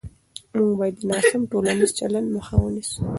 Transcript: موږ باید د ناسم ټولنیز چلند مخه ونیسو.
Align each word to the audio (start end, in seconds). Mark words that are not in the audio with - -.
موږ 0.57 0.71
باید 0.79 0.95
د 0.99 1.01
ناسم 1.11 1.41
ټولنیز 1.51 1.91
چلند 1.99 2.27
مخه 2.37 2.55
ونیسو. 2.59 2.99